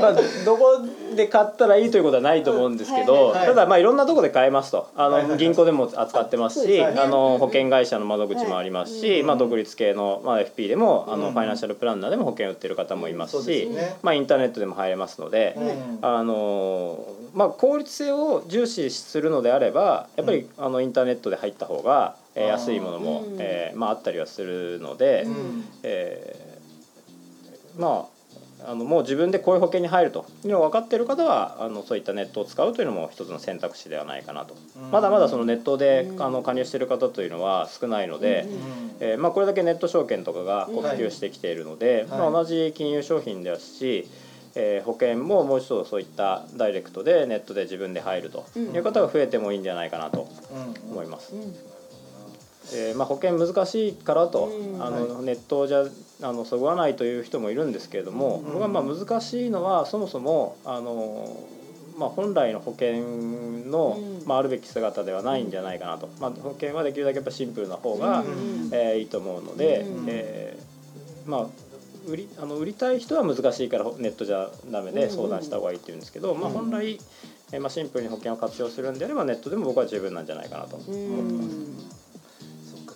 [0.00, 0.80] まあどこ
[1.14, 3.38] で買ったらいいということはないと思うんですけど、うんはい。
[3.38, 3.46] はい。
[3.48, 4.88] ただまあいろんなところで買えますと。
[4.96, 5.22] あの、はい。
[5.22, 9.22] はいはい銀行でも扱ってますし、あのうん保険会社の窓口もありますし、はい。
[9.22, 11.32] まあ、独立系の、まあ、FP でもあの、うん。
[11.32, 13.96] ファイナンシャルプランナーでも保険売ってる方もいますし、すね。
[14.02, 15.54] まあ、インターネットでも入れますので。
[15.56, 15.98] うん。
[16.02, 16.98] あの
[17.34, 23.36] まあ、効率性を重視するのであればやっぱり、あのインターネットで入った方が、え安いものも、うん。
[23.38, 25.64] えーまあ、あったりはするので、うん。
[25.82, 28.14] えーまあ
[28.66, 30.24] あのもう自分でこういう保険に入ると。
[30.44, 34.90] いうのが分かっている方はあのそういったネットを使うというのも一つの選択肢ではないかなと、うん。
[34.90, 36.22] まだまだそのネットで、うん。
[36.22, 38.52] あの加入している方というのは少ないので、うん。
[38.52, 38.60] うん
[39.00, 42.18] えーまあ、これだけネット証券とかがこう普はい及してきているので、はい。
[42.20, 44.08] まあ、同じ金融商品ですし、
[44.54, 50.28] えー保険ももう一度そういったダイレクトでネットで自分で入るという方が増えてもいいんじゃないかなと
[50.86, 51.34] うん思います。
[51.34, 51.54] うん
[52.72, 54.82] えーまあ、保険難しいからと、うん。
[54.82, 55.84] あのネットじゃ
[56.22, 58.52] あのそぐわないという人もいるんですけれども、うん。
[58.54, 61.36] 僕はまあ難しいのはそもそもあの、
[61.98, 63.02] まあ、本来の保険
[63.70, 64.26] の、うん。
[64.26, 68.70] まあ、あるべき姿ではないんじゃないかなと、まあ、保険はできるだけやっぱシンプルな方が、うん。
[68.72, 70.06] えーいいと思うので、うん。
[70.08, 70.74] えー
[71.30, 71.46] まあ
[72.06, 76.98] 売りあの売りたい人は難しいからネットじゃダメで相談した方がいいって言うんですけど、まあ、本来、
[77.52, 80.92] えーまあ、シンプルに保険を活用するんであればネットでも僕は十分なんじゃないかなと思って
[81.32, 81.73] ます。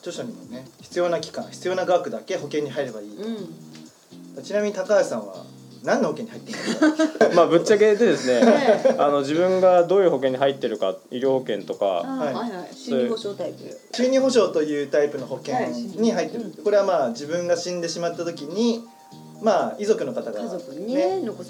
[0.00, 4.42] 著書にもね必要な期間必要な額だけ保険に入ればいい、うん。
[4.42, 5.44] ちなみに高橋さんは
[5.84, 7.28] 何の保険に入ってるんですか。
[7.36, 12.34] まあぶっちゃけでですねねあの自分がどういう保険に入ってるか医療保険とあかーはい。
[12.34, 13.78] はい心理保障タイプ。
[13.92, 15.54] 収入保障というタイプの保険
[16.00, 18.84] に入ってる、これはまあ自分が死んでしまった時に
[19.40, 20.48] まあ遺族の方が、ね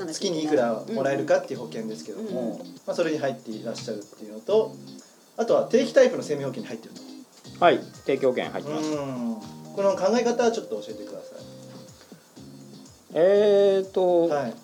[0.09, 2.67] 月にいくらもらえるかっていう保険ですけども、うん。
[2.87, 4.73] まあ、それに入っていらっしゃるっていうのと
[5.37, 7.08] あとは定期タイプの生命保険に入ってると
[7.61, 8.91] はい提供保険入ってます。
[8.93, 9.37] うん。
[9.75, 11.37] この考え方はちょっと教えてくださ
[13.15, 14.55] えーと、いはい。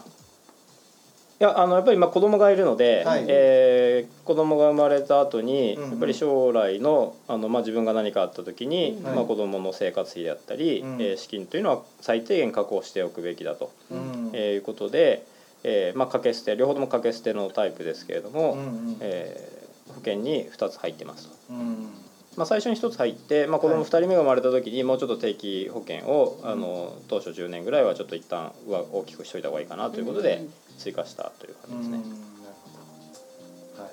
[1.41, 3.25] やあのやっぱり今子供がいるので、はい。
[3.29, 5.91] えー子供が生まれた後に、うんうん。
[5.91, 10.95] やっぱり将来のあの、まあ、自分が何かあった時に、うんまあ、子供の生活費であったり、うん。
[11.01, 14.31] えー資金というのは最低限確保しておくべきだと、うん。
[14.33, 15.27] えーいうことで、
[15.65, 18.97] えーまあ、掛け捨て両方とも掛け捨てのタイプですけれども、うんうん。
[19.01, 21.35] えー保険に2つ入ってますと。
[21.51, 21.89] うん
[22.37, 23.85] まあ、最初に1つ入って、まあ、子供はい。
[23.85, 30.45] 2人目が生まれた時にもうちょっと定期保険を、あの当初10年ぐらいはちょっと一旦は大きくしといた方がいいかなということで
[30.79, 31.99] 追加したという感じですね。
[33.79, 33.91] は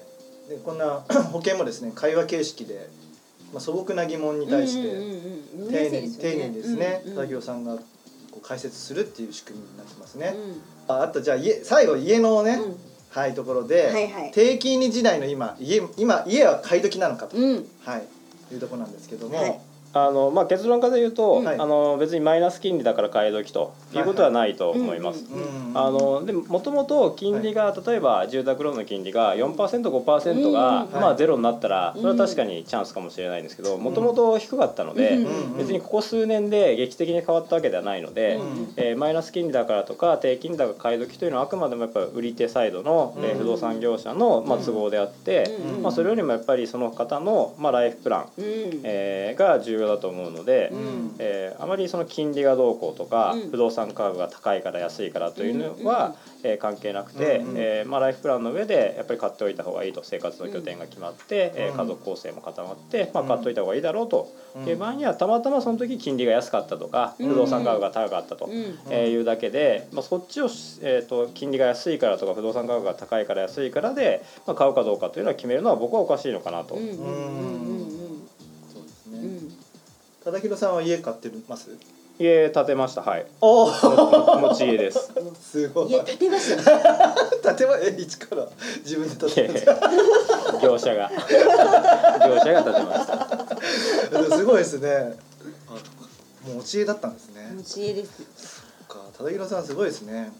[0.47, 1.01] い、でこんな
[1.31, 2.87] 保険もですね会話形式で、
[3.53, 4.89] まあ、素朴な疑問に対して、
[5.69, 7.17] 丁寧に丁寧にですねうんうん。
[7.17, 7.83] 佐々木さんがこ
[8.37, 10.33] う解説するっていう仕組みになってますね。
[10.87, 10.95] うん。
[10.95, 12.75] ああとじゃあ家最後家のね、うん。
[13.11, 14.31] はいところで、はいはい。
[14.33, 17.67] 低金利時代の今家今家は買い時なのかと、うん。
[17.83, 18.07] はい
[18.53, 19.59] いうところなんですけども、はい。
[19.93, 21.59] あのまあ、結論から言うと、はい。
[21.59, 23.99] あの別にマイナス金利だから買い時とい。
[23.99, 25.25] うことはないと思います。
[26.25, 31.01] でももともと金利が、例えば住宅ローンの金利が 4%5% が、うん。
[31.01, 35.57] まあ、ゼロになったらそれは確かにチャンスかもしれないんですけどもともと低かったので、うん。
[35.57, 38.73] 別にここ数年で劇的に変わったわけではないので、うん。
[38.77, 45.81] えーマイナス金利だからとか低金利だから買い時というのはあくまでもやっぱ売り手サイドの、えーうん不動産業者の、まあ、都合であって、うん。
[45.81, 48.81] まあ、それよりもやっぱりその方の、まあ、ライフプラン、うん。
[48.83, 51.15] えーが重要だと思うので、うん。
[51.19, 53.51] えーあまりその金利がどうこうとか、うん。
[53.51, 67.29] 不動産価格が高いから安いからというのは、えー関係なくて、うんうんえーまあ、ライフプランの上でやっぱり買っておいた方がいいと生活の拠点が決まって、え家族構成も固まって、まあ、うん買っておいた方がいいだろうとうんいう場合にはたまたまその時金利が安かったとかうん。
[67.29, 68.45] 不動産価格が高かったと。
[68.45, 68.79] うん。
[68.89, 70.45] えーいうだけで、まあ、そっちを、
[70.81, 77.70] えー、と金利が安いからとか不動産価格が高いから安いからで、まあ、買うかどうかというのは決めるのは僕はおかしいのかなと、うん
[80.23, 81.69] 忠宏さんは家買ってます？
[82.19, 83.25] 家建てましたはい。
[83.41, 83.67] おお
[84.39, 85.11] も持ち家です。
[85.15, 85.91] うんすごい。
[85.91, 86.83] 家建てましたね。
[87.43, 88.47] 建てまえ一から。
[88.83, 91.09] 自分で建いてやいや業者が。
[91.09, 93.17] 業者が建てました。
[94.29, 95.17] たすごいですね。
[95.67, 95.71] あ
[96.47, 97.53] もう持ち家だったんですね。
[97.57, 100.31] 持ち家ですそっか忠宏さんすごいですね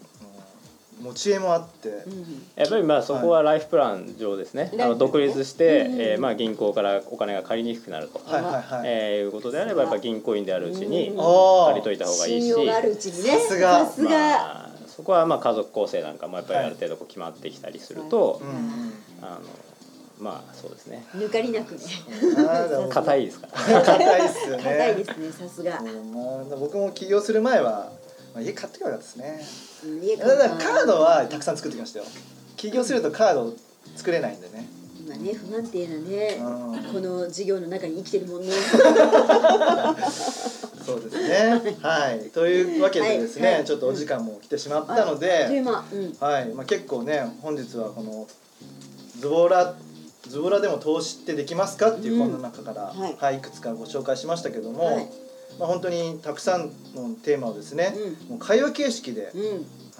[1.00, 13.38] 持ち家もあって、うんやっぱりまあそこはライフプラン上ですね、はいあの独立して、うんえーまあ、銀行からお金が借りにくくなると、はいはいはい、えーいうことであればやっぱ銀行員であるうちに借りといた方がいいし、信用があるうちにね。
[13.38, 13.84] さすが。
[14.08, 19.40] まあ、そこはまあ家族構成なんかもやっぱりある程度こう決まってきたりすると、うんうんあの
[20.20, 21.04] まあそうですね。
[21.16, 21.80] 抜かりなくね。
[22.90, 23.82] 硬いですから。
[23.82, 24.62] 硬いっすよね。
[24.62, 25.80] 硬いですねさすが。
[26.60, 27.90] 僕も起業する前は、
[28.34, 29.40] まあ、家買ってからですね。
[29.84, 30.02] うん。
[30.02, 32.06] 家だからカードはたくさん作ってきましたよ。
[32.56, 33.54] 起業するとカード
[33.96, 34.66] 作れないんでね。
[35.04, 36.42] 今ね不安定なねう
[36.76, 36.84] ん。
[36.92, 38.52] この事業の中に生きてるもんね。
[40.84, 41.76] そうですね。
[41.80, 42.30] はい。
[42.30, 43.56] というわけでですね、はい。
[43.56, 45.62] はいちょっとお時間も来てしまったので、
[46.20, 48.26] はい、まあ、結構ね本日はこの
[49.18, 49.74] ズボラ
[50.28, 53.16] ズボラでも投資ってできますかっていううん本の中から、はい。
[53.18, 55.08] はい、いくつかご紹介しましたけども、はい
[55.58, 57.94] まあ、本当にたくさんのテーマをですね、
[58.28, 59.42] もう会話形式で、うん。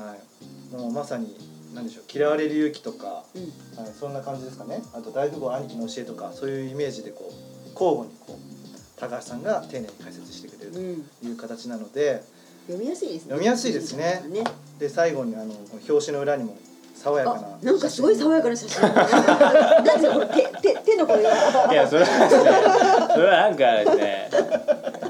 [0.05, 1.37] はい、もうまさに
[1.75, 3.43] 何でしょう嫌われる勇気とか、うん。
[3.83, 4.83] はい、そんな感じですかね。
[4.95, 11.05] あと大富豪兄貴の教えとかそういうイメージでこう交互にこう高橋さんが丁寧に解説してくれるうん。
[11.05, 12.23] という形なので
[12.67, 13.31] 読みやすいですね。
[13.31, 14.23] 読みやすいですね。
[14.29, 14.45] ね。
[14.79, 16.57] で最後にあのこの表紙の裏にも
[16.95, 18.83] 爽やかなあなんかすごい爽やかな写真。
[18.83, 21.73] なんですかこれ手手手のこれが。
[21.73, 24.31] いやそれそれはなんかですね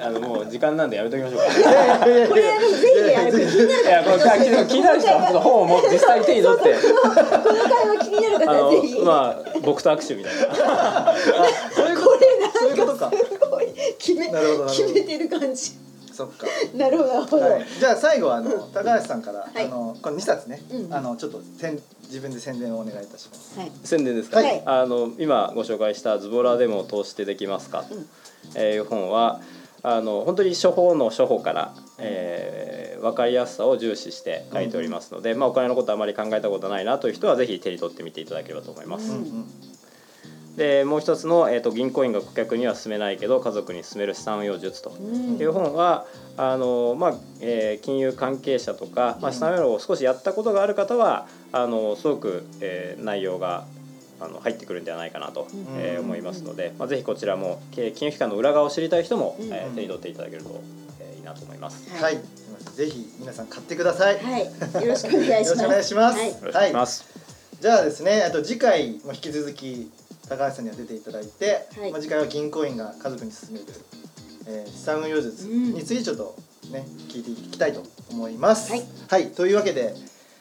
[0.05, 10.55] あのもう時間なんでやめときましょうかいやいやいやこれあのぜひあの気になるいやこれ気気になる人はちょっと本を持って実際に手に取ってこの会話気になるあ方はぜひまあ僕と握手みたいな
[11.75, 13.67] そういうこれそういうことかすごい
[13.99, 23.59] 決めなるほどなるほど決めてる感じそっかなるほどなるほど、はい、じゃあ最後はあの高橋さんから、はいあのこの2冊ね、うんあのちょっとせん自分で宣伝をお願いいたします。
[23.59, 28.07] はい宣伝ですか、はいあの今ご紹介した「ズボラでも投資ってできますか?」とうん
[28.55, 29.41] えーいう本は
[29.83, 39.11] あの本当に処方の処方から、えー分かりやすさを重視して書いておりますので、まあ、お金のことあまり考えたことないなという人はぜひ手に取ってみていただければと思います。
[40.57, 45.37] でもう一つの、えー、と銀行員が顧客には勧めないけど家族に勧める資産運用術とうん。
[45.39, 46.05] いう本は
[46.37, 53.65] あの、まあえー金融関係者とか、まあ、資産運用を少しやったことがある方はあのすごく、えー内容が
[54.25, 59.53] あの入ってくるんではないかなと、えー思いますので、まあ、ぜひこちらも経金融機関の裏側を知りたい人も、うん。
[59.53, 60.61] えー手に取っていただけると、
[61.01, 61.89] えーいいなと思います。
[61.91, 62.19] は、はい。
[62.77, 64.15] ぜひ皆さん買ってください。
[64.15, 64.45] よはい、
[64.85, 65.55] よろしくお願いします。
[65.55, 66.19] ろしくお願いします。
[66.19, 66.29] はい。
[66.29, 67.05] よろしくお願いします。
[67.61, 69.91] じゃあですね、あと次回も引き続き
[70.29, 71.93] 高橋さんには出ていただいて、はい。
[71.93, 73.67] まあ次回は銀行員が家族に勧める、
[74.47, 76.37] えー資産運用術についてちょっと
[76.71, 78.73] ね、聞いていきたいと思います。
[79.09, 79.95] はい、というわけで、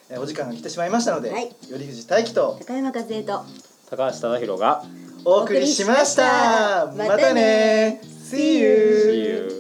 [0.10, 1.50] えーお時間が来てしまいましたので、はい。
[1.70, 3.46] 頼藤大樹と高山和恵と
[3.92, 4.86] 高橋忠宏が
[5.26, 6.94] お送りしました。
[6.96, 8.00] ましたね。
[8.02, 9.06] See you.
[9.06, 9.52] See you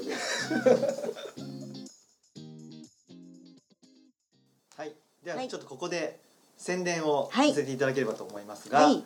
[4.77, 4.93] はい。
[5.25, 6.21] では、はいちょっとここで
[6.57, 9.03] 宣伝をはいさせていただければと思いますが、はい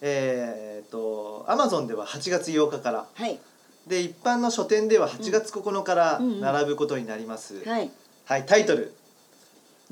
[0.00, 3.38] えーっと Amazon では8月8日からはい
[3.86, 7.64] で一般の書店では8月9日から並ぶことになります。
[7.64, 7.92] はい
[8.24, 8.92] はい、タイトル。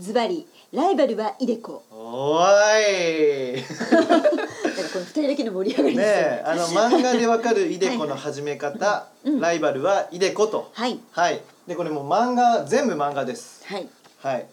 [0.00, 1.84] ズバリライバルはイデコ
[2.18, 3.60] おーい。
[3.60, 10.70] 二人だけの盛り上がりねですよえ、あの漫画でわかるイデコの始め方、うんライバルはイデコと。
[10.72, 10.98] はい。
[11.10, 11.42] はい。
[11.66, 13.66] でこれもう漫画全部漫画です。
[13.66, 13.88] はい。
[14.20, 14.46] はい。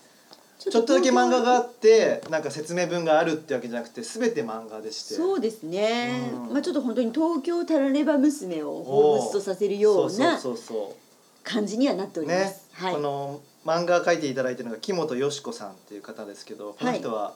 [0.60, 5.14] ちょっとだけ漫画があってなんか説明文があるってわけじゃなくて全て漫画でして。
[5.14, 6.54] そうですね、うん。
[6.54, 8.84] まあちょっと本当に東京タラレバ娘を
[9.22, 12.50] 彷彿とさせるようなそうそうそう感じにはなっておりまそうね。
[12.50, 12.94] す、、はい。
[12.94, 17.36] この漫画描いていただいてるのが木本よし子さんっていう方ですけどこの人は、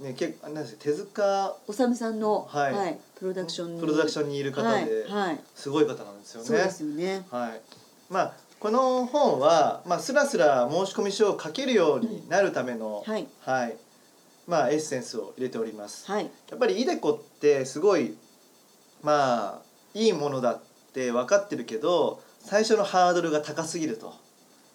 [0.00, 1.56] ね結構なんですか手塚。
[1.66, 3.80] おさむさんの、ははいいプロダクションに。
[3.80, 4.84] プロダクションにいる方で、はい
[5.28, 6.46] はい、すごい方なんですよね。
[6.46, 7.26] そうですよね。
[7.30, 7.60] はい。
[8.10, 13.26] まあこの本は、まあ、スラスラ申し込み書を書けるようになるための、はい。
[13.40, 13.76] はい。
[14.46, 16.10] まあ、エッセンスを入れております。
[16.10, 16.24] はい。
[16.24, 18.16] やっぱりイデコってすごい
[19.02, 20.60] まあいいものだっ
[20.92, 24.14] て分かってるけど最初のハードルが高すぎると。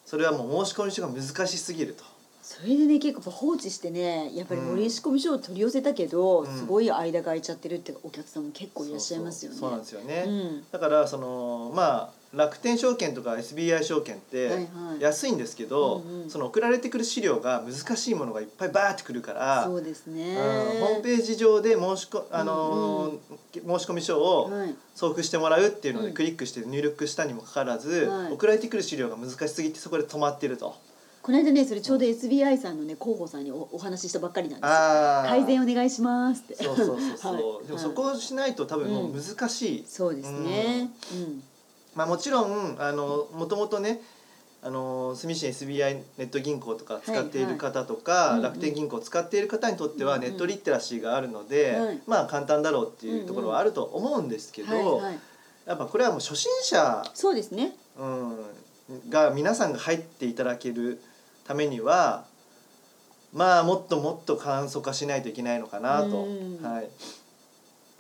[0.10, 2.04] それはもう申し込み書が難しすぎると
[2.50, 6.48] それでね結構放置してねやっぱり森仕込み書を取り寄せたけど、うん。
[6.48, 9.58] すごい間が空いちゃってるってお客さんも結構いらっしゃいますよね。
[9.60, 10.64] そうなんですよね、うん。
[10.72, 14.68] だからそのまあ楽天証券とか SBI 証券って
[15.00, 16.30] 安いんですけど、うんうん。
[16.32, 20.36] その送られてくる資料が難しいものがいっぱいバーってくるからそうですね。
[20.36, 23.20] うんホームページ上で申しこあのー
[23.54, 24.76] 申し込み書をはい。
[24.96, 26.06] 送付してもらうっていうのうん。
[26.08, 28.34] でクリックして入力したにもかかわらず、はい。
[28.34, 30.89] 送られてくる資料が難しすぎてそこで止まってると。
[31.30, 34.76] この間ねそれちょうど SBI さんのね広報さんにおお話ししたばっかりなんですよ。
[34.76, 35.30] あー。
[35.30, 36.56] 改善お願いしますって。
[36.56, 37.68] そうそうそうそう、はい。
[37.68, 40.90] でもそこをしないと多分もう難しい、そうですね。
[41.14, 41.44] うん。
[41.94, 44.02] まあもちろんあのもともとね
[44.64, 50.30] あの住信 SBI ネット銀行とか使っている方とか、はいはい楽天銀行を使っている方にとってはうんうん。
[50.32, 52.02] ネットリテラシーがあるので、はい。
[52.08, 55.20] まあ簡単だろうっていうところはあると思うんですけど、はいはい。
[55.68, 57.76] やっぱこれはもう初心者そうですね。
[58.00, 61.00] うん、が皆さんが入っていただける
[61.50, 62.26] ためには
[63.34, 66.84] まあもっともっと簡素化しないといけないのかなと、うんは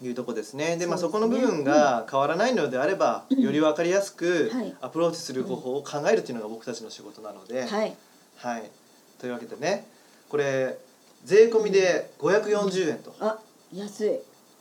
[0.02, 0.78] い、いうとこですね。
[0.78, 7.96] でまあそこの部分が変わらないのであれば、うんより分かりやすくはいアプローチする方法を考えるっていうのが僕たちの仕事なので、はい。
[8.38, 8.70] はい、
[9.18, 9.88] というわけでね
[10.30, 10.78] これ
[11.26, 13.40] 税込みで540円とあ
[13.74, 14.20] 安い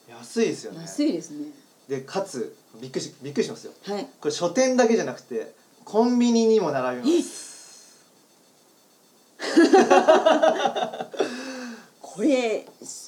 [0.09, 0.81] 安いですよね。
[0.81, 1.51] 安いですね。
[1.91, 3.73] でかつびっくりしびっくりしますよ。
[3.85, 4.07] はい。
[4.19, 5.53] これ書店だけじゃなくて
[5.85, 7.48] コンビニにも並びます。
[12.01, 12.67] これ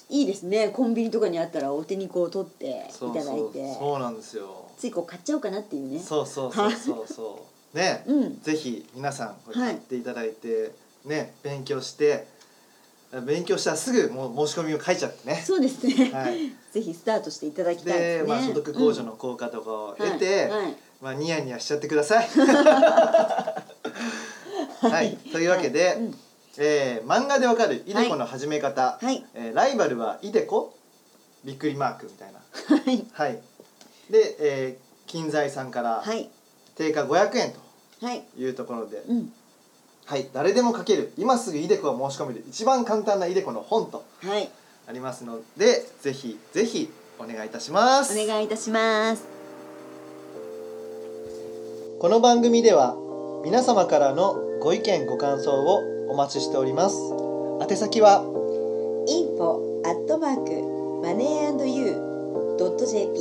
[0.08, 0.68] いいですね。
[0.68, 3.14] コンビニとかにあったらお手にこう取っていそう。
[3.14, 3.74] ただいそうて。
[3.74, 4.68] そうなんですよ。
[4.78, 5.98] ついこう買っちゃおうかなっていうね。
[5.98, 7.76] そうそうそうそうそう。
[7.76, 8.40] ね、うん。
[8.40, 10.72] ぜひ皆さんこれはい買っていただいて、
[11.04, 12.26] ね勉強して
[13.26, 15.42] 勉強したらすぐもう申し込みを書いちゃってね。
[15.44, 16.52] そうですね、はい。
[16.70, 18.04] ぜひスタートしていただきたいでね。
[18.18, 20.50] ですまあ所得控除の効果とかを得て、うん。
[20.52, 20.64] はい。
[20.64, 20.76] はい。
[21.00, 22.28] まあニヤニヤしちゃってください。
[24.82, 25.16] はい。
[25.32, 26.14] というわけで、うん。
[26.58, 29.24] えー漫画でわかるイデコの始め方、はい。
[29.34, 30.74] えーライバルはイデコ
[31.44, 32.40] びっくりマークみたいな。
[32.76, 33.06] はい。
[33.12, 33.40] はい。
[34.10, 36.30] で、えー金財さんからはい。
[36.76, 37.52] 定価500円
[38.00, 38.22] はい。
[38.22, 39.32] というところで、うん。
[40.06, 44.50] はい、誰でも書ける今すぐイデコを申し込める一番簡単なイデコの本とはい。
[44.88, 46.90] ありますのでぜひぜひ
[47.20, 48.20] お願いいたします。
[48.20, 49.24] お願いいたします。
[52.00, 52.96] この番組では
[53.44, 56.96] 皆様からのご意見ご感想をお待ちしております。
[57.62, 58.22] 宛先は
[59.08, 60.50] info アットマーク
[61.02, 61.94] マネー &you
[62.58, 63.18] ドット jp